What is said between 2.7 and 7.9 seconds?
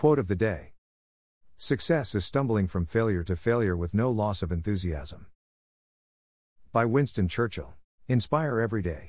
failure to failure with no loss of enthusiasm. By Winston Churchill.